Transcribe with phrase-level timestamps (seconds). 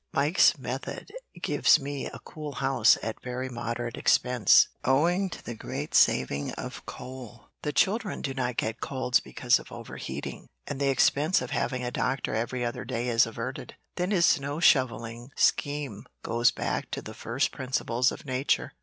[0.13, 1.11] Mike's method
[1.43, 6.83] gives me a cool house at very moderate expense, owing to the great saving of
[6.87, 11.83] coal, the children do not get colds because of overheating, and the expense of having
[11.83, 13.75] a doctor every other day is averted.
[13.95, 18.73] Then his snow shovelling scheme goes back to the first principles of nature.